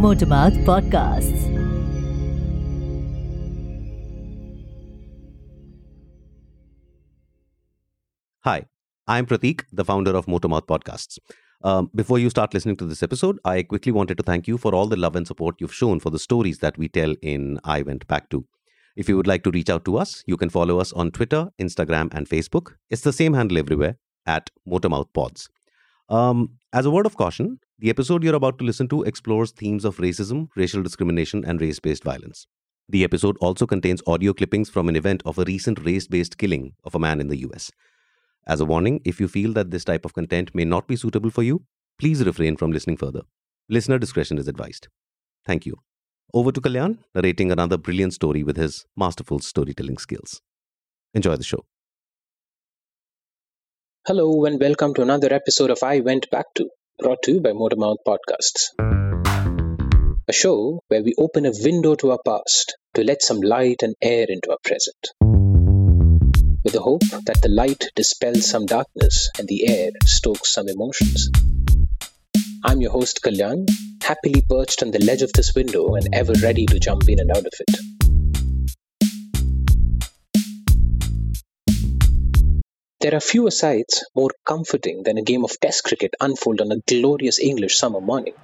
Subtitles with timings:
[0.00, 1.42] Motormouth Podcasts.
[8.44, 8.64] Hi,
[9.06, 11.18] I'm Prateek, the founder of Motormouth Podcasts.
[11.62, 14.74] Um, before you start listening to this episode, I quickly wanted to thank you for
[14.74, 17.82] all the love and support you've shown for the stories that we tell in I
[17.82, 18.46] Went Back To.
[18.96, 21.50] If you would like to reach out to us, you can follow us on Twitter,
[21.60, 22.72] Instagram, and Facebook.
[22.88, 25.50] It's the same handle everywhere at Motormouth Pods.
[26.08, 29.86] Um, as a word of caution, the episode you're about to listen to explores themes
[29.86, 32.46] of racism, racial discrimination, and race based violence.
[32.90, 36.74] The episode also contains audio clippings from an event of a recent race based killing
[36.84, 37.70] of a man in the US.
[38.46, 41.30] As a warning, if you feel that this type of content may not be suitable
[41.30, 41.64] for you,
[41.98, 43.22] please refrain from listening further.
[43.70, 44.88] Listener discretion is advised.
[45.46, 45.76] Thank you.
[46.34, 50.42] Over to Kalyan, narrating another brilliant story with his masterful storytelling skills.
[51.14, 51.64] Enjoy the show.
[54.06, 56.68] Hello, and welcome to another episode of I Went Back To,
[57.00, 58.68] brought to you by Motormouth Podcasts.
[60.28, 63.94] A show where we open a window to our past to let some light and
[64.02, 65.08] air into our present.
[66.62, 71.30] With the hope that the light dispels some darkness and the air stokes some emotions.
[72.62, 73.66] I'm your host Kalyan,
[74.02, 77.30] happily perched on the ledge of this window and ever ready to jump in and
[77.30, 77.99] out of it.
[83.00, 86.80] There are fewer sights more comforting than a game of Test cricket unfold on a
[86.86, 88.34] glorious English summer morning.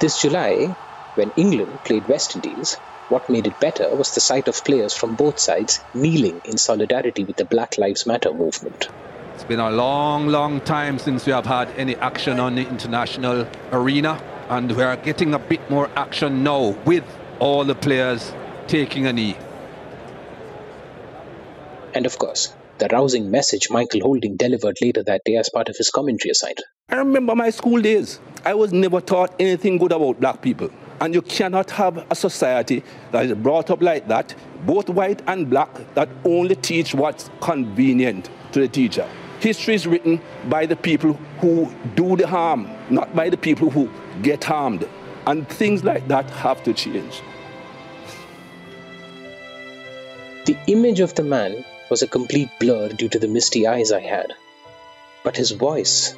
[0.00, 0.74] This July,
[1.16, 2.76] when England played West Indies,
[3.10, 7.24] what made it better was the sight of players from both sides kneeling in solidarity
[7.24, 8.88] with the Black Lives Matter movement.
[9.34, 13.46] It's been a long, long time since we have had any action on the international
[13.70, 17.04] arena, and we are getting a bit more action now with
[17.38, 18.32] all the players
[18.66, 19.36] taking a knee.
[21.96, 25.78] And of course, the rousing message Michael Holding delivered later that day as part of
[25.78, 26.60] his commentary assignment.
[26.90, 28.20] I remember my school days.
[28.44, 30.68] I was never taught anything good about black people.
[31.00, 34.34] And you cannot have a society that is brought up like that,
[34.66, 39.08] both white and black, that only teach what's convenient to the teacher.
[39.40, 40.20] History is written
[40.50, 43.88] by the people who do the harm, not by the people who
[44.20, 44.86] get harmed.
[45.26, 47.22] And things like that have to change.
[50.44, 54.00] The image of the man was a complete blur due to the misty eyes I
[54.00, 54.32] had.
[55.24, 56.14] But his voice,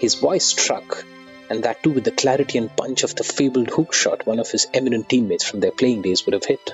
[0.00, 1.04] his voice struck
[1.50, 4.50] and that too with the clarity and punch of the fabled hook shot one of
[4.50, 6.70] his eminent teammates from their playing days would have hit.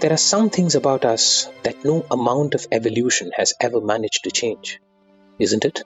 [0.00, 4.30] There are some things about us that no amount of evolution has ever managed to
[4.30, 4.80] change,
[5.38, 5.82] isn't it?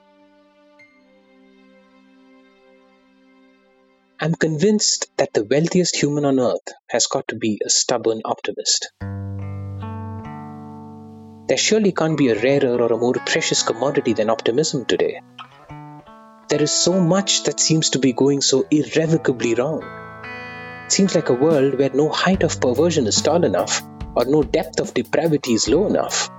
[4.23, 8.91] I'm convinced that the wealthiest human on earth has got to be a stubborn optimist.
[11.47, 15.21] There surely can't be a rarer or a more precious commodity than optimism today.
[16.49, 19.81] There is so much that seems to be going so irrevocably wrong.
[20.85, 23.81] It seems like a world where no height of perversion is tall enough
[24.15, 26.29] or no depth of depravity is low enough.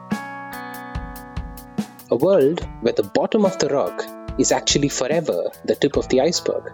[2.13, 4.05] A world where the bottom of the rock
[4.39, 6.71] is actually forever the tip of the iceberg.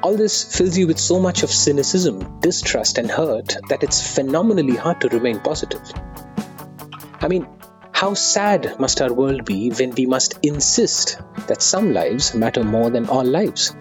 [0.00, 4.76] All this fills you with so much of cynicism, distrust, and hurt that it's phenomenally
[4.76, 5.82] hard to remain positive.
[7.20, 7.48] I mean,
[7.90, 12.90] how sad must our world be when we must insist that some lives matter more
[12.90, 13.74] than all lives?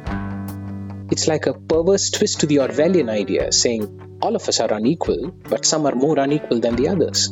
[1.11, 5.29] It's like a perverse twist to the Orwellian idea saying all of us are unequal,
[5.49, 7.31] but some are more unequal than the others.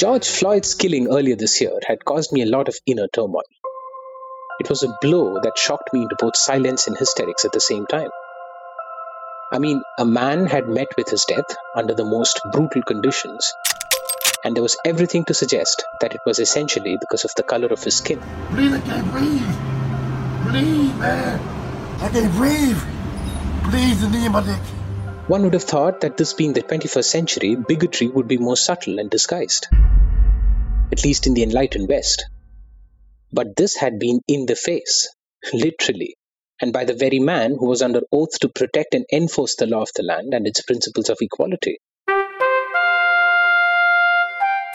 [0.00, 3.42] George Floyd's killing earlier this year had caused me a lot of inner turmoil.
[4.58, 7.84] It was a blow that shocked me into both silence and hysterics at the same
[7.84, 8.08] time.
[9.52, 13.52] I mean, a man had met with his death under the most brutal conditions,
[14.42, 17.84] and there was everything to suggest that it was essentially because of the color of
[17.84, 18.22] his skin.
[18.52, 19.54] Please, I can't breathe.
[20.48, 21.40] Please, man.
[22.00, 22.82] I can't breathe.
[23.70, 24.79] Please, the name of it.
[25.30, 28.98] One would have thought that this being the 21st century, bigotry would be more subtle
[28.98, 29.68] and disguised,
[30.90, 32.24] at least in the enlightened West.
[33.32, 35.08] But this had been in the face,
[35.52, 36.16] literally,
[36.60, 39.82] and by the very man who was under oath to protect and enforce the law
[39.82, 41.78] of the land and its principles of equality.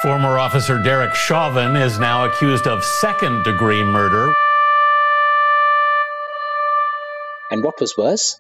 [0.01, 4.34] Former Officer Derek Chauvin is now accused of second degree murder.
[7.51, 8.40] And what was worse,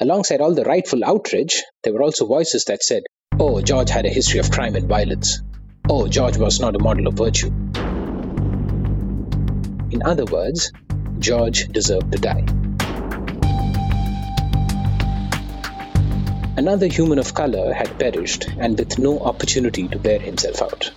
[0.00, 3.02] alongside all the rightful outrage, there were also voices that said,
[3.38, 5.42] Oh, George had a history of crime and violence.
[5.88, 7.48] Oh, George was not a model of virtue.
[9.90, 10.72] In other words,
[11.18, 12.44] George deserved to die.
[16.56, 20.90] Another human of color had perished and with no opportunity to bear himself out.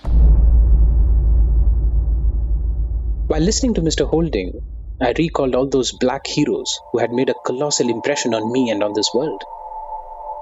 [3.26, 4.06] While listening to Mr.
[4.06, 4.60] Holding,
[5.02, 8.80] I recalled all those black heroes who had made a colossal impression on me and
[8.80, 9.42] on this world.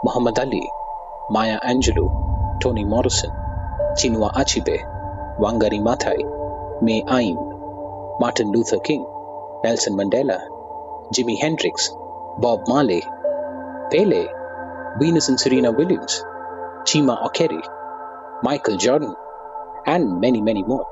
[0.04, 0.68] Muhammad Ali,
[1.30, 3.30] Maya Angelou, Toni Morrison,
[3.96, 4.78] Chinua Achebe,
[5.38, 6.18] Wangari Maathai,
[6.82, 7.36] May Aim,
[8.20, 9.06] Martin Luther King,
[9.64, 10.38] Nelson Mandela,
[11.14, 11.88] Jimi Hendrix,
[12.38, 13.02] Bob Marley,
[13.90, 14.26] Pele,
[15.00, 16.22] Venus and Serena Williams,
[16.84, 17.62] Chima Okere,
[18.42, 19.14] Michael Jordan,
[19.86, 20.86] and many, many more.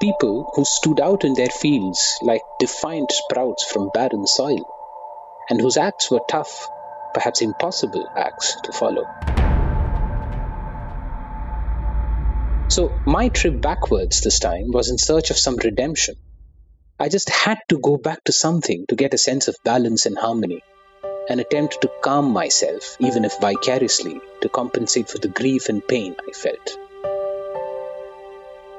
[0.00, 4.64] People who stood out in their fields like defiant sprouts from barren soil,
[5.50, 6.68] and whose acts were tough,
[7.12, 9.04] perhaps impossible acts to follow.
[12.68, 16.14] So, my trip backwards this time was in search of some redemption.
[16.98, 20.16] I just had to go back to something to get a sense of balance and
[20.16, 20.62] harmony
[21.28, 26.16] an attempt to calm myself, even if vicariously, to compensate for the grief and pain
[26.28, 26.89] I felt.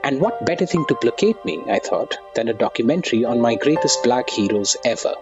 [0.03, 4.03] And what better thing to placate me, I thought, than a documentary on my greatest
[4.03, 5.13] black heroes ever?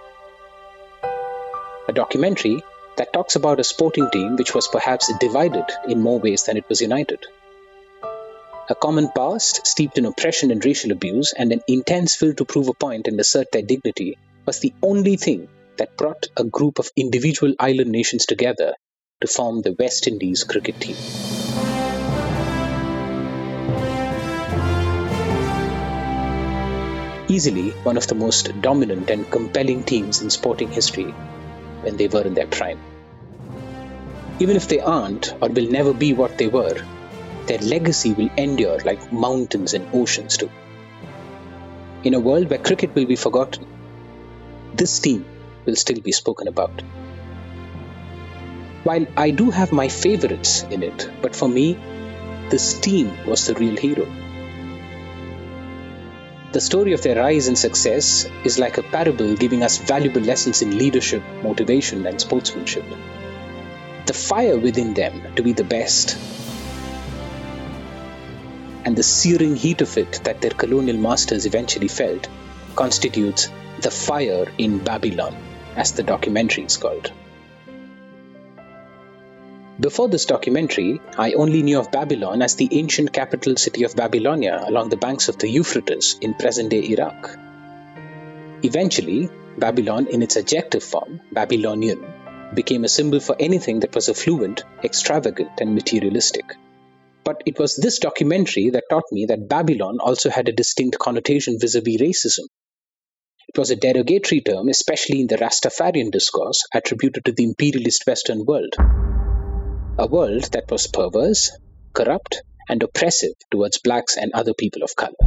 [1.87, 2.63] A documentary
[2.95, 6.67] that talks about a sporting team which was perhaps divided in more ways than it
[6.69, 7.25] was united.
[8.69, 12.67] A common past steeped in oppression and racial abuse, and an intense will to prove
[12.67, 16.91] a point and assert their dignity was the only thing that brought a group of
[16.95, 18.75] individual island nations together
[19.21, 20.95] to form the West Indies cricket team.
[27.39, 31.11] Easily one of the most dominant and compelling teams in sporting history
[31.83, 32.79] when they were in their prime.
[34.39, 36.75] Even if they aren't or will never be what they were,
[37.45, 40.49] their legacy will endure like mountains and oceans do.
[42.03, 43.65] In a world where cricket will be forgotten,
[44.75, 45.25] this team
[45.65, 46.81] will still be spoken about.
[48.83, 51.67] While I do have my favorites in it, but for me,
[52.49, 54.28] this team was the real hero.
[56.51, 60.63] The story of their rise and success is like a parable giving us valuable lessons
[60.63, 62.85] in leadership, motivation, and sportsmanship.
[64.07, 66.17] The fire within them to be the best,
[68.83, 72.27] and the searing heat of it that their colonial masters eventually felt,
[72.75, 73.49] constitutes
[73.81, 75.35] the fire in Babylon
[75.75, 77.11] as the documentary is called.
[79.79, 84.61] Before this documentary, I only knew of Babylon as the ancient capital city of Babylonia
[84.67, 87.37] along the banks of the Euphrates in present day Iraq.
[88.61, 92.05] Eventually, Babylon, in its adjective form, Babylonian,
[92.53, 96.57] became a symbol for anything that was affluent, extravagant, and materialistic.
[97.23, 101.57] But it was this documentary that taught me that Babylon also had a distinct connotation
[101.57, 102.47] vis a vis racism.
[103.47, 108.43] It was a derogatory term, especially in the Rastafarian discourse attributed to the imperialist Western
[108.43, 108.75] world.
[109.99, 111.51] A world that was perverse,
[111.91, 115.19] corrupt, and oppressive towards blacks and other people of color.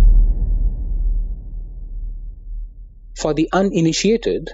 [3.14, 4.48] For the uninitiated,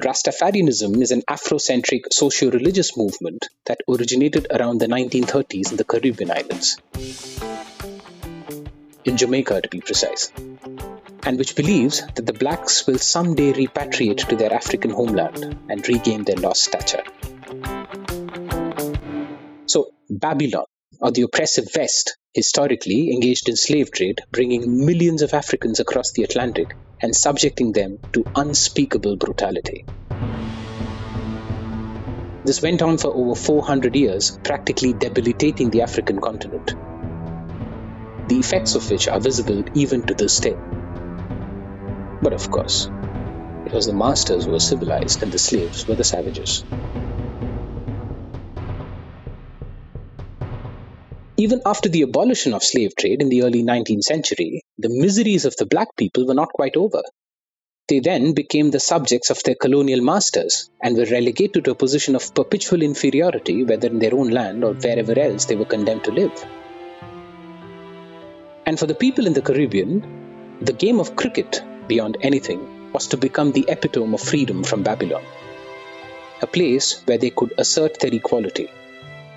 [0.00, 6.30] Rastafarianism is an Afrocentric socio religious movement that originated around the 1930s in the Caribbean
[6.30, 6.78] islands.
[9.04, 10.30] In Jamaica, to be precise
[11.24, 16.22] and which believes that the blacks will someday repatriate to their African homeland and regain
[16.22, 17.02] their lost stature.
[20.10, 20.66] Babylon,
[21.00, 26.24] or the oppressive West, historically engaged in slave trade, bringing millions of Africans across the
[26.24, 29.86] Atlantic and subjecting them to unspeakable brutality.
[32.44, 36.74] This went on for over 400 years, practically debilitating the African continent,
[38.28, 40.56] the effects of which are visible even to this day.
[42.20, 42.90] But of course,
[43.64, 46.62] it was the masters who were civilized and the slaves were the savages.
[51.44, 55.54] Even after the abolition of slave trade in the early 19th century, the miseries of
[55.56, 57.02] the black people were not quite over.
[57.86, 62.16] They then became the subjects of their colonial masters and were relegated to a position
[62.16, 66.12] of perpetual inferiority, whether in their own land or wherever else they were condemned to
[66.12, 66.46] live.
[68.64, 73.18] And for the people in the Caribbean, the game of cricket beyond anything, was to
[73.18, 75.24] become the epitome of freedom from Babylon.
[76.40, 78.70] A place where they could assert their equality.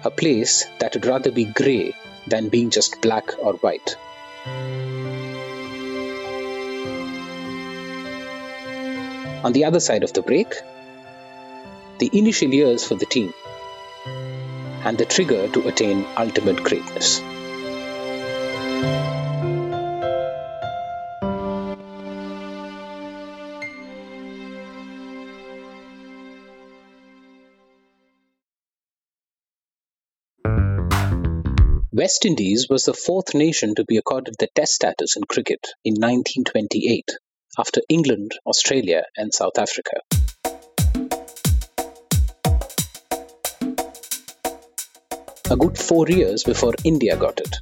[0.03, 1.93] A place that would rather be grey
[2.27, 3.95] than being just black or white.
[9.43, 10.53] On the other side of the break,
[11.99, 13.33] the initial years for the team
[14.83, 17.21] and the trigger to attain ultimate greatness.
[31.97, 35.93] West Indies was the fourth nation to be accorded the Test status in cricket in
[35.93, 37.09] 1928,
[37.57, 39.93] after England, Australia, and South Africa.
[45.49, 47.55] A good four years before India got it.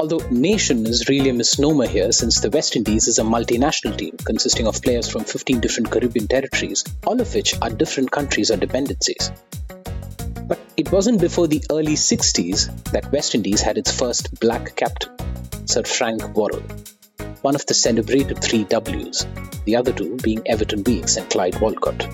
[0.00, 4.16] Although nation is really a misnomer here since the West Indies is a multinational team
[4.16, 8.56] consisting of players from 15 different Caribbean territories, all of which are different countries or
[8.56, 9.30] dependencies.
[10.48, 15.12] But it wasn't before the early 60s that West Indies had its first black captain,
[15.66, 16.62] Sir Frank Worrell,
[17.42, 19.26] one of the celebrated three W's,
[19.66, 22.06] the other two being Everton Weekes and Clyde Walcott.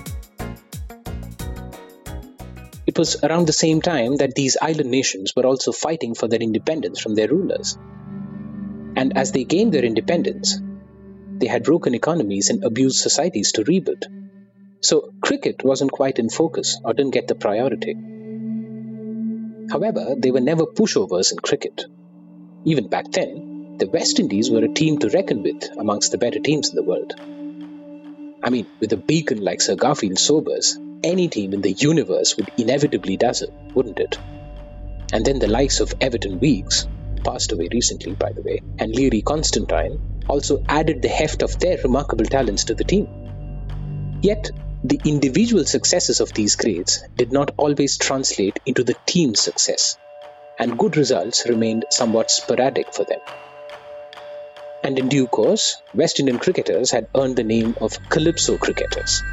[2.85, 6.41] It was around the same time that these island nations were also fighting for their
[6.41, 7.77] independence from their rulers.
[8.97, 10.59] And as they gained their independence,
[11.37, 14.05] they had broken economies and abused societies to rebuild.
[14.81, 17.95] So cricket wasn't quite in focus or didn't get the priority.
[19.71, 21.85] However, they were never pushovers in cricket.
[22.65, 26.39] Even back then, the West Indies were a team to reckon with amongst the better
[26.39, 27.13] teams in the world.
[28.43, 32.51] I mean, with a beacon like Sir Garfield Sobers, any team in the universe would
[32.57, 34.17] inevitably dazzle, wouldn't it?
[35.11, 36.87] And then the likes of Everton Weekes,
[37.23, 41.77] passed away recently by the way, and Learie Constantine also added the heft of their
[41.83, 43.07] remarkable talents to the team.
[44.21, 44.51] Yet,
[44.87, 49.97] the individual successes of these greats did not always translate into the team's success,
[50.59, 53.19] and good results remained somewhat sporadic for them.
[54.83, 59.23] And in due course, West Indian cricketers had earned the name of Calypso cricketers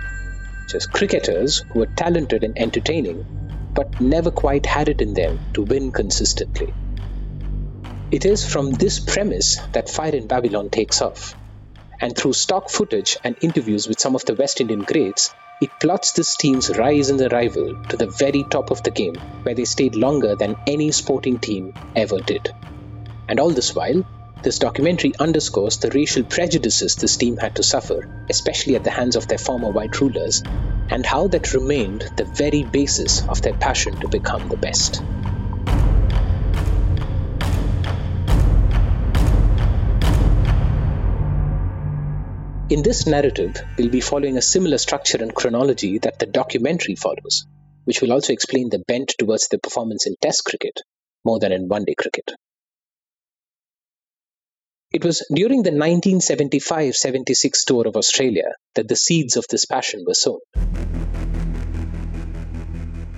[0.72, 3.26] just cricketers who were talented and entertaining,
[3.74, 6.72] but never quite had it in them to win consistently.
[8.10, 11.34] It is from this premise that Fire in Babylon takes off,
[12.00, 16.10] and through stock footage and interviews with some of the West Indian greats, it plots
[16.10, 19.14] this team's rise in the rival to the very top of the game,
[19.44, 22.52] where they stayed longer than any sporting team ever did.
[23.28, 24.04] And all this while,
[24.42, 29.14] this documentary underscores the racial prejudices this team had to suffer, especially at the hands
[29.14, 30.42] of their former white rulers,
[30.90, 35.00] and how that remained the very basis of their passion to become the best.
[42.70, 47.46] In this narrative, we'll be following a similar structure and chronology that the documentary follows,
[47.84, 50.80] which will also explain the bent towards the performance in Test cricket
[51.24, 52.30] more than in one day cricket.
[54.92, 60.04] It was during the 1975 76 tour of Australia that the seeds of this passion
[60.06, 60.40] were sown.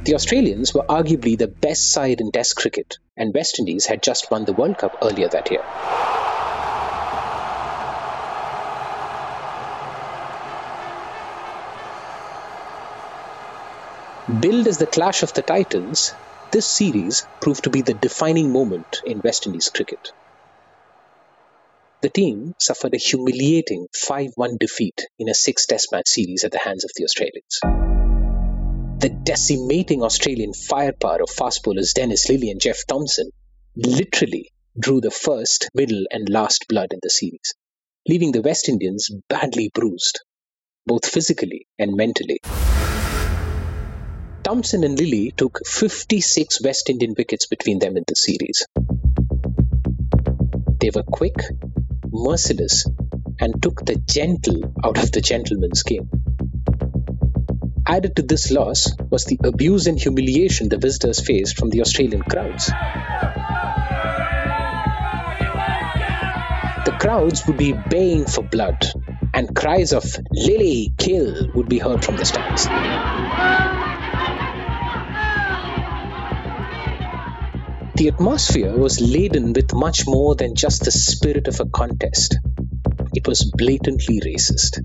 [0.04, 4.30] The Australians were arguably the best side in Test cricket, and West Indies had just
[4.30, 5.64] won the World Cup earlier that year.
[14.40, 16.14] Billed as the Clash of the Titans,
[16.50, 20.12] this series proved to be the defining moment in West Indies cricket.
[22.00, 26.52] The team suffered a humiliating 5 1 defeat in a six test match series at
[26.52, 27.60] the hands of the Australians.
[29.00, 33.30] The decimating Australian firepower of fast bowlers Dennis Lillee and Jeff Thomson
[33.76, 37.54] literally drew the first, middle, and last blood in the series,
[38.08, 40.20] leaving the West Indians badly bruised,
[40.86, 42.40] both physically and mentally.
[44.44, 48.66] Thomson and Lillee took 56 West Indian wickets between them in the series.
[50.80, 51.36] They were quick,
[52.12, 52.84] merciless
[53.40, 56.10] and took the gentle out of the gentleman's game.
[57.86, 62.22] Added to this loss was the abuse and humiliation the visitors faced from the Australian
[62.22, 62.66] crowds.
[66.84, 68.84] The crowds would be baying for blood,
[69.32, 73.73] and cries of Lillee, kill would be heard from the stands.
[77.96, 82.36] The atmosphere was laden with much more than just the spirit of a contest.
[83.14, 84.82] It was blatantly racist.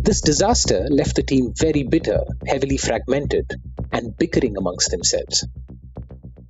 [0.00, 3.54] This disaster left the team very bitter, heavily fragmented,
[3.90, 5.48] and bickering amongst themselves.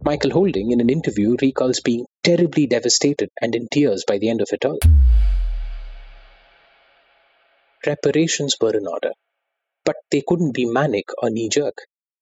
[0.04, 4.42] Michael Holding, in an interview, recalls being terribly devastated and in tears by the end
[4.42, 4.78] of it all.
[7.86, 9.12] Reparations were in order,
[9.86, 11.78] but they couldn't be manic or knee jerk.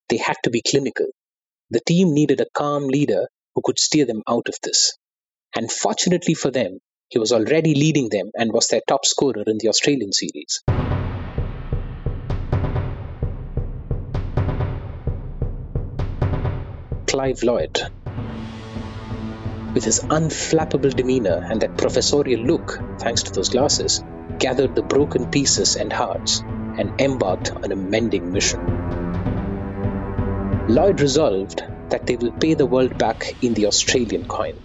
[0.09, 1.07] They had to be clinical.
[1.73, 4.99] The team needed a calm leader who could steer them out of this.
[5.57, 9.57] And fortunately for them, he was already leading them and was their top scorer in
[9.57, 10.61] the Australian series.
[17.07, 17.81] Clive Lloyd.
[19.73, 24.05] With his unflappable demeanor and that professorial look, thanks to those glasses,
[24.39, 29.02] gathered the broken pieces and hearts and embarked on a mending mission.
[30.69, 34.57] Lloyd resolved that they will pay the world back in the Australian coin.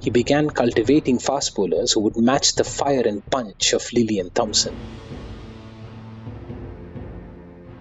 [0.00, 4.34] He began cultivating fast bowlers who would match the fire and punch of Lillee and
[4.34, 4.76] Thomson.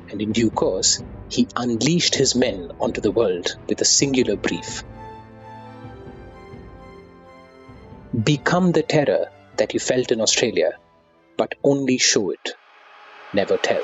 [0.10, 4.84] And in due course, he unleashed his men onto the world with a singular brief
[8.14, 10.78] Become the terror that you felt in Australia,
[11.38, 12.56] but only show it,
[13.34, 13.82] never tell.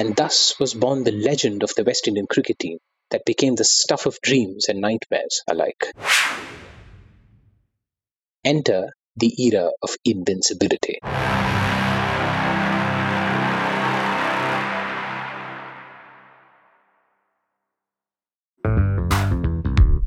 [0.00, 2.78] And thus was born the legend of the West Indian cricket team
[3.10, 5.92] that became the stuff of dreams and nightmares alike.
[8.42, 11.00] Enter the era of invincibility.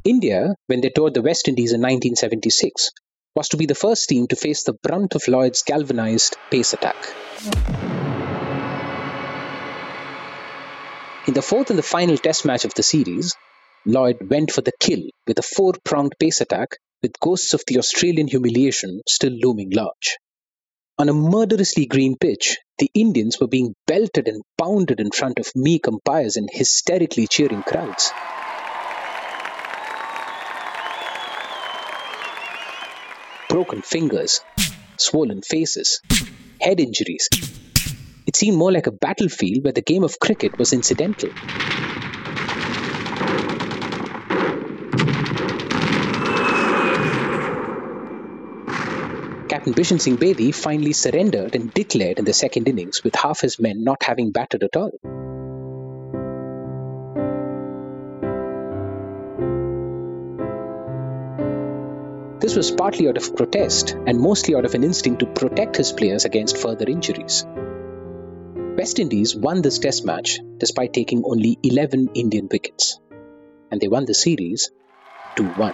[0.04, 2.90] India, when they toured the West Indies in 1976,
[3.36, 6.96] was to be the first team to face the brunt of Lloyd's galvanized pace attack.
[11.26, 13.36] In the fourth and the final test match of the series,
[13.86, 17.78] Lloyd went for the kill with a four pronged pace attack with ghosts of the
[17.80, 20.18] Australian humiliation still looming large.
[20.98, 25.52] On a murderously green pitch, the Indians were being belted and pounded in front of
[25.56, 28.12] meek umpires and hysterically cheering crowds.
[33.54, 34.42] broken fingers,
[34.98, 36.02] swollen faces,
[36.60, 37.30] head injuries.
[38.26, 41.30] It seemed more like a battlefield where the game of cricket was incidental.
[49.50, 53.60] Captain Bishan Singh Bedi finally surrendered and declared in the second innings with half his
[53.60, 54.92] men not having batted at all.
[62.40, 65.92] This was partly out of protest and mostly out of an instinct to protect his
[65.92, 67.46] players against further injuries.
[68.76, 73.00] West Indies won this test match despite taking only 11 Indian wickets,
[73.70, 74.72] and they won the series
[75.36, 75.74] 2 1.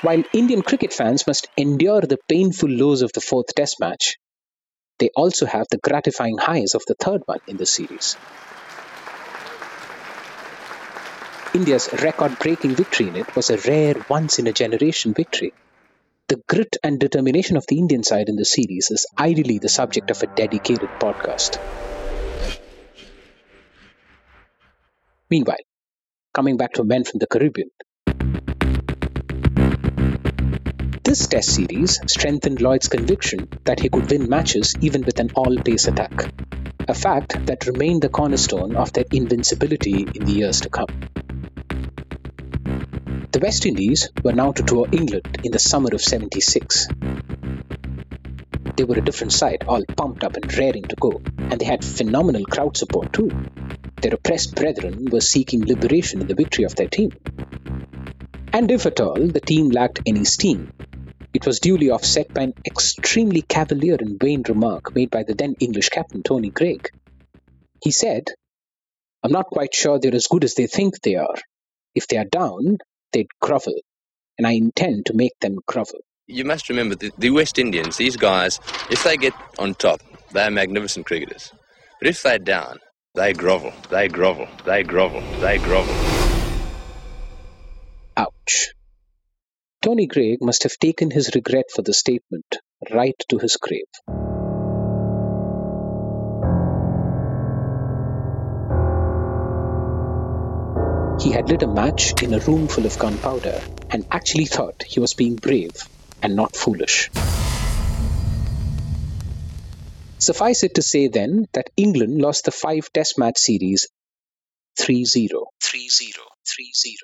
[0.00, 4.16] While Indian cricket fans must endure the painful lows of the fourth test match,
[4.98, 8.16] they also have the gratifying highs of the third one in the series.
[11.54, 15.52] India's record breaking victory in it was a rare, once in a generation victory.
[16.28, 20.10] The grit and determination of the Indian side in the series is ideally the subject
[20.10, 21.56] of a dedicated podcast.
[25.30, 25.64] Meanwhile,
[26.34, 27.70] coming back to Men from the Caribbean,
[31.02, 35.56] this test series strengthened Lloyd's conviction that he could win matches even with an all
[35.56, 36.30] pace attack,
[36.86, 40.88] a fact that remained the cornerstone of their invincibility in the years to come.
[43.30, 46.88] The West Indies were now to tour England in the summer of 76.
[48.74, 51.84] They were a different side, all pumped up and raring to go, and they had
[51.84, 53.30] phenomenal crowd support too.
[54.00, 57.12] Their oppressed brethren were seeking liberation in the victory of their team.
[58.50, 60.72] And if at all the team lacked any steam,
[61.34, 65.54] it was duly offset by an extremely cavalier and vain remark made by the then
[65.60, 66.88] English captain Tony Greig.
[67.84, 68.28] He said,
[69.22, 71.36] I'm not quite sure they're as good as they think they are.
[71.94, 72.78] If they are down,
[73.12, 73.74] they'd grovel,
[74.36, 76.00] and I intend to make them grovel.
[76.26, 80.00] You must remember the, the West Indians, these guys, if they get on top,
[80.32, 81.52] they're magnificent cricketers.
[82.00, 82.78] But if they're down,
[83.14, 85.94] they grovel, they grovel, they grovel, they grovel.
[88.16, 88.72] Ouch.
[89.80, 92.58] Tony Greig must have taken his regret for the statement
[92.92, 94.27] right to his grave.
[101.20, 105.00] He had lit a match in a room full of gunpowder and actually thought he
[105.00, 105.74] was being brave
[106.22, 107.10] and not foolish.
[110.18, 113.88] Suffice it to say then that England lost the five test match series
[114.78, 115.46] 3 0.
[115.60, 116.12] 3 0.
[116.46, 116.96] 3 0.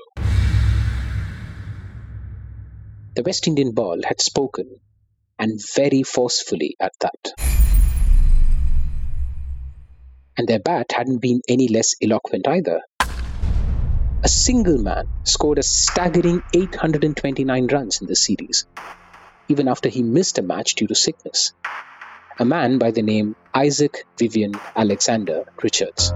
[3.17, 4.77] The West Indian ball had spoken,
[5.41, 7.33] and very forcefully at that.
[10.39, 12.81] And their bat hadn't been any less eloquent either
[14.25, 18.67] a single man scored a staggering 829 runs in the series,
[19.49, 21.53] even after he missed a match due to sickness.
[22.39, 26.09] A man by the name Isaac Vivian Alexander Richards.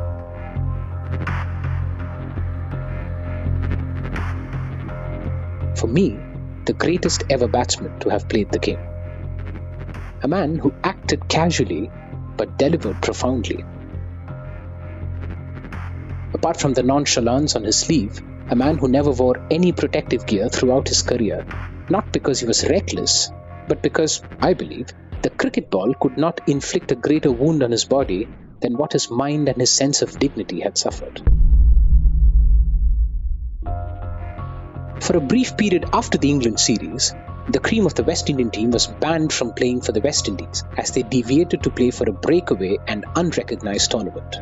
[5.79, 6.18] For me,
[6.64, 8.81] the greatest ever batsman to have played the game.
[10.23, 11.90] A man who acted casually
[12.38, 13.66] but delivered profoundly
[16.34, 20.48] Apart from the nonchalance on his sleeve, a man who never wore any protective gear
[20.48, 21.46] throughout his career,
[21.88, 23.30] not because he was reckless,
[23.66, 24.88] but because, I believe,
[25.22, 28.28] the cricket ball could not inflict a greater wound on his body
[28.60, 31.22] than what his mind and his sense of dignity had suffered.
[35.00, 37.14] For a brief period after the England series,
[37.48, 40.64] the cream of the West Indian team was banned from playing for the West Indies
[40.76, 44.36] as they deviated to play for a breakaway and unrecognized tournament,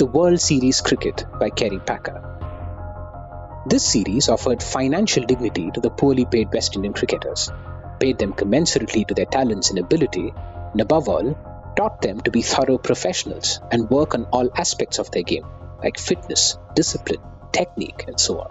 [0.00, 3.62] the World Series Cricket by Kerry Packer.
[3.66, 7.50] This series offered financial dignity to the poorly paid West Indian cricketers,
[7.98, 10.32] paid them commensurately to their talents and ability,
[10.72, 11.36] and above all,
[11.76, 15.44] taught them to be thorough professionals and work on all aspects of their game,
[15.84, 17.20] like fitness, discipline,
[17.52, 18.50] technique, and so on.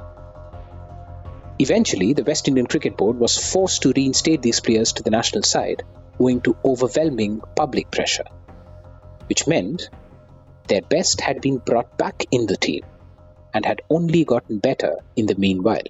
[1.57, 5.41] Eventually, the West Indian Cricket Board was forced to reinstate these players to the national
[5.41, 5.81] side
[6.19, 8.29] owing to overwhelming public pressure,
[9.25, 9.89] which meant
[10.69, 12.83] their best had been brought back in the team
[13.53, 15.89] and had only gotten better in the meanwhile.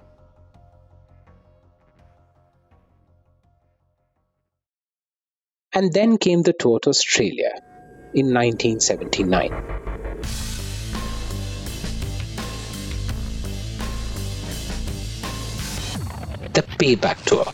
[5.72, 7.52] And then came the tour to Australia
[8.14, 9.50] in 1979.
[16.52, 17.44] The Payback Tour,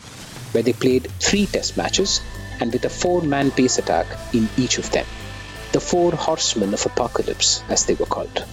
[0.53, 2.21] where they played three test matches
[2.59, 5.05] and with a four man pace attack in each of them.
[5.73, 8.45] The Four Horsemen of Apocalypse, as they were called.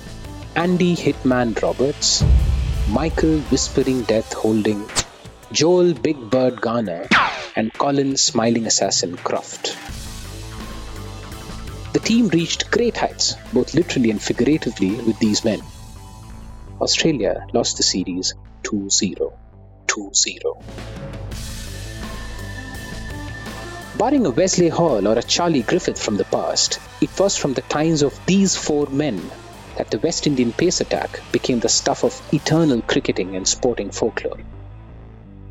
[0.57, 2.25] Andy Hitman Roberts,
[2.89, 4.89] Michael Whispering Death Holding,
[5.53, 7.09] Joel Big Bird Garner,
[7.55, 9.77] and Colin Smiling Assassin Croft.
[11.93, 15.61] The team reached great heights, both literally and figuratively, with these men.
[16.81, 19.39] Australia lost the series 2 0.
[19.87, 20.63] 2 0.
[23.97, 27.63] Barring a Wesley Hall or a Charlie Griffith from the past, it was from the
[27.63, 29.23] times of these four men
[29.77, 34.41] that the West Indian pace attack became the stuff of eternal cricketing and sporting folklore.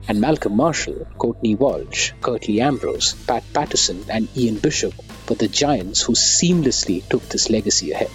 [0.10, 4.94] And Malcolm Marshall, Courtney Walsh, Curtly Ambrose, Pat Patterson, and Ian Bishop
[5.30, 8.12] were the giants who seamlessly took this legacy ahead.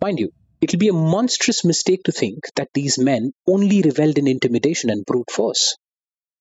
[0.00, 0.30] Mind you,
[0.62, 5.04] it'll be a monstrous mistake to think that these men only reveled in intimidation and
[5.04, 5.76] brute force.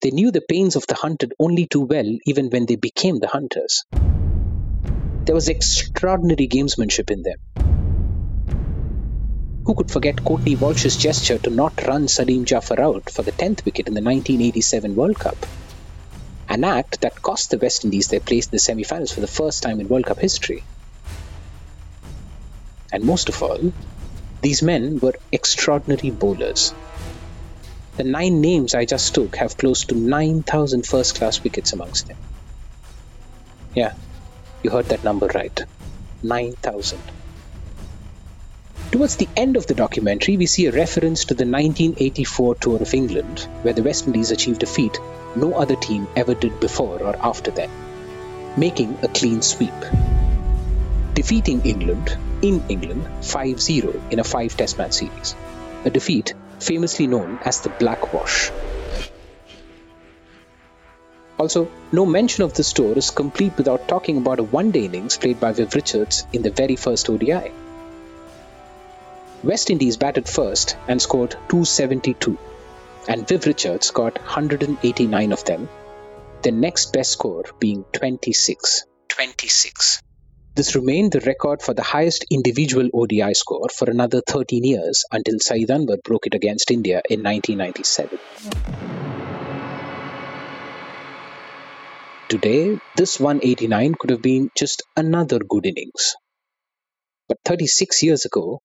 [0.02, 3.28] They knew the pains of the hunted only too well, even when they became the
[3.28, 3.86] hunters.
[5.26, 7.38] There was extraordinary gamesmanship in them.
[9.66, 13.64] Who could forget Courtney Walsh's gesture to not run Salim Jaffer out for the 10th
[13.64, 15.38] wicket in the 1987 World Cup?
[16.50, 19.28] An act that cost the West Indies their place in the semi finals for the
[19.28, 20.64] first time in World Cup history.
[22.92, 23.72] And most of all,
[24.42, 26.74] these men were extraordinary bowlers.
[27.98, 32.18] The nine names I just took have close to 9,000 first class wickets amongst them.
[33.76, 33.94] Yeah,
[34.64, 35.64] you heard that number right
[36.24, 37.00] 9,000.
[38.92, 42.94] Towards the end of the documentary, we see a reference to the 1984 Tour of
[42.94, 45.00] England, where the West Indies achieved a feat
[45.36, 47.70] no other team ever did before or after them,
[48.58, 49.74] making a clean sweep.
[51.14, 55.36] Defeating England in England 5 0 in a five test match series,
[55.86, 58.52] a defeat famously known as the Black Wash.
[61.40, 65.18] Also, no mention of this tour is complete without talking about a one day innings
[65.18, 67.52] played by Viv Richards in the very first ODI.
[69.44, 72.38] West Indies batted first and scored 272,
[73.08, 75.68] and Viv Richards got 189 of them,
[76.44, 78.86] the next best score being 26.
[79.08, 80.04] 26.
[80.54, 85.40] This remained the record for the highest individual ODI score for another 13 years until
[85.40, 88.20] Saeed Anwar broke it against India in 1997.
[92.28, 96.16] Today, this 189 could have been just another good innings.
[97.30, 98.60] But 36 years ago,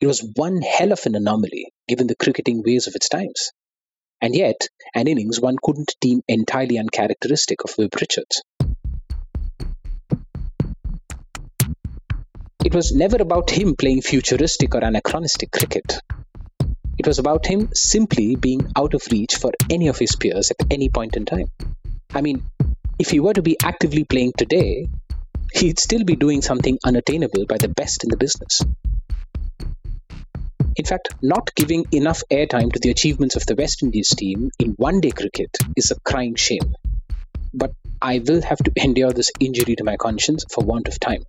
[0.00, 3.52] it was one hell of an anomaly given the cricketing ways of its times.
[4.22, 8.42] And yet, an innings one couldn't deem entirely uncharacteristic of Viv Richards.
[12.64, 16.00] It was never about him playing futuristic or anachronistic cricket.
[16.98, 20.66] It was about him simply being out of reach for any of his peers at
[20.68, 21.46] any point in time.
[22.12, 22.42] I mean,
[22.98, 24.88] if he were to be actively playing today,
[25.54, 28.60] he'd still be doing something unattainable by the best in the business.
[30.74, 34.70] In fact, not giving enough airtime to the achievements of the West Indies team in
[34.72, 36.74] one day cricket is a crying shame.
[37.54, 37.70] But
[38.02, 41.22] I will have to endure this injury to my conscience for want of time.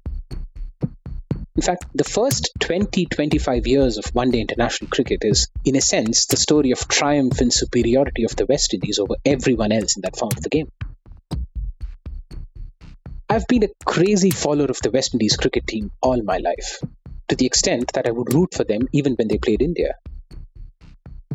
[1.55, 5.81] In fact, the first 20 25 years of one day international cricket is, in a
[5.81, 10.01] sense, the story of triumph and superiority of the West Indies over everyone else in
[10.03, 10.71] that form of the game.
[13.27, 16.81] I've been a crazy follower of the West Indies cricket team all my life
[17.27, 19.95] to the extent that I would root for them even when they played India.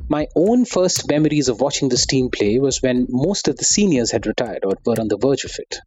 [0.09, 4.11] My own first memories of watching this team play was when most of the seniors
[4.11, 5.79] had retired or were on the verge of it.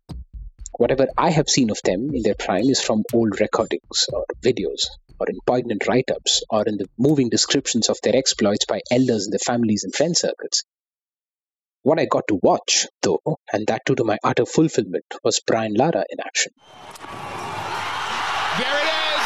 [0.78, 4.86] Whatever I have seen of them in their prime is from old recordings or videos
[5.20, 9.26] or in poignant write ups or in the moving descriptions of their exploits by elders
[9.26, 10.64] in their families and friend circles.
[11.82, 15.74] What I got to watch, though, and that too to my utter fulfillment, was Brian
[15.74, 16.52] Lara in action.
[18.62, 19.24] There it is!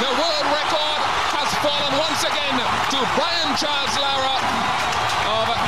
[0.00, 1.00] The world record
[1.36, 4.40] has fallen once again to Brian Charles Lara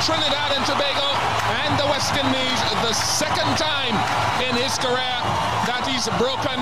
[0.04, 1.08] Trinidad and Tobago
[1.62, 3.94] and the West Indies, the second time
[4.42, 5.18] in his career
[5.70, 6.58] that he's broken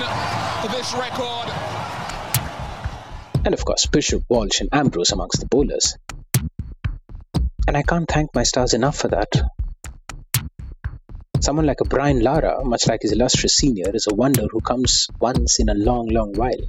[0.69, 1.49] this record.
[3.43, 5.97] And of course, Bishop, Walsh, and Ambrose amongst the bowlers.
[7.67, 9.29] And I can't thank my stars enough for that.
[11.39, 15.07] Someone like a Brian Lara, much like his illustrious senior, is a wonder who comes
[15.19, 16.63] once in a long, long while.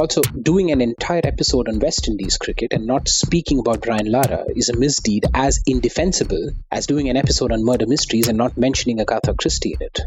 [0.00, 4.46] Also, doing an entire episode on West Indies cricket and not speaking about Brian Lara
[4.48, 8.98] is a misdeed as indefensible as doing an episode on murder mysteries and not mentioning
[8.98, 10.00] Agatha Christie in it.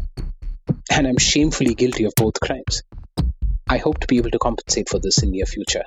[0.90, 2.82] And I'm shamefully guilty of both crimes.
[3.68, 5.84] I hope to be able to compensate for this in near future.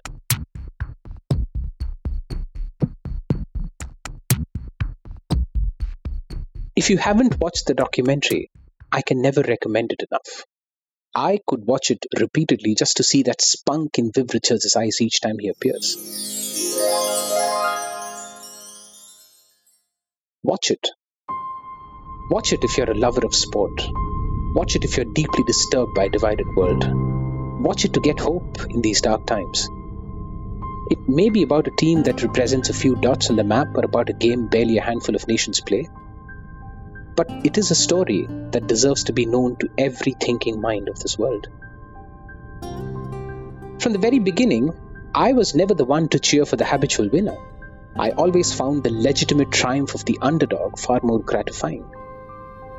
[6.78, 8.52] If you haven't watched the documentary,
[8.90, 10.46] I can never recommend it enough.
[11.20, 15.20] I could watch it repeatedly just to see that spunk in Viv Richards' eyes each
[15.20, 15.98] time he appears.
[20.44, 20.90] Watch it.
[22.30, 23.82] Watch it if you're a lover of sport.
[24.54, 26.86] Watch it if you're deeply disturbed by a divided world.
[27.64, 29.68] Watch it to get hope in these dark times.
[30.92, 33.84] It may be about a team that represents a few dots on the map or
[33.86, 35.90] about a game barely a handful of nations play
[37.18, 41.00] but it is a story that deserves to be known to every thinking mind of
[41.00, 41.48] this world.
[43.82, 44.74] From the very beginning,
[45.16, 47.38] I was never the one to cheer for the habitual winner.
[47.98, 51.86] I always found the legitimate triumph of the underdog far more gratifying.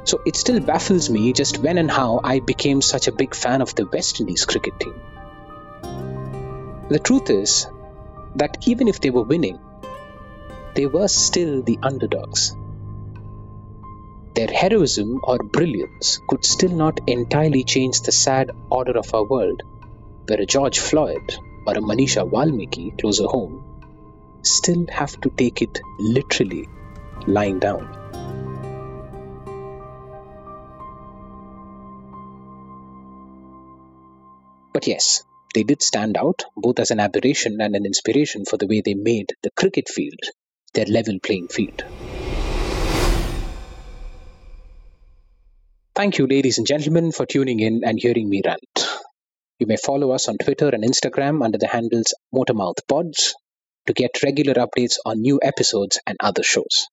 [0.05, 3.61] So it still baffles me just when and how I became such a big fan
[3.61, 5.01] of the West Indies cricket team.
[6.89, 7.67] The truth is
[8.37, 9.59] that even if they were winning,
[10.75, 12.57] they were still the underdogs.
[14.39, 19.65] Their heroism or brilliance could still not entirely change the sad order of our world,
[20.29, 21.35] where a George Floyd
[21.67, 23.65] or a Manisha Valmiki closer home
[24.43, 26.69] still have to take it literally
[27.27, 27.83] lying down.
[34.73, 38.69] But yes, they did stand out, both as an aberration and an inspiration for the
[38.69, 40.21] way they made the cricket field
[40.75, 41.83] their level playing field.
[45.99, 48.89] Thank you, ladies and gentlemen, for tuning in and hearing me rant.
[49.59, 53.35] You may follow us on Twitter and Instagram under the handles Motormouth Pods
[53.89, 56.87] to get regular updates on new episodes and other shows.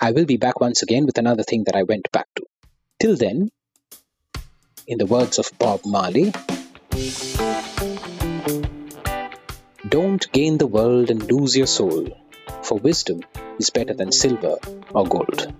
[0.00, 2.42] I will be back once again with another thing that I went back to.
[2.98, 3.48] Till then,
[4.88, 6.32] in the words of Bob Marley,
[9.88, 12.08] don't gain the world and lose your soul,
[12.64, 13.22] for wisdom
[13.60, 14.56] is better than silver
[14.92, 15.54] or gold.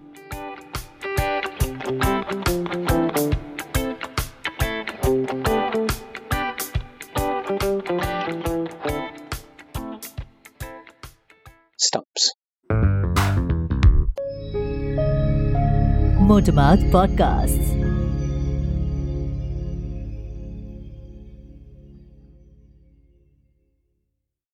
[16.32, 17.81] Motormouth Podcasts.